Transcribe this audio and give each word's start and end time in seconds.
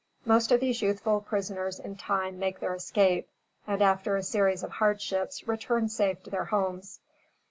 Most 0.25 0.51
of 0.51 0.59
these 0.59 0.81
youthful 0.81 1.21
prisoners 1.21 1.79
in 1.79 1.95
time 1.95 2.39
make 2.39 2.59
their 2.59 2.73
escape; 2.73 3.29
and, 3.67 3.83
after 3.83 4.17
a 4.17 4.23
series 4.23 4.63
of 4.63 4.71
hardships, 4.71 5.47
return 5.47 5.89
safe 5.89 6.23
to 6.23 6.31
their 6.31 6.45
homes. 6.45 7.01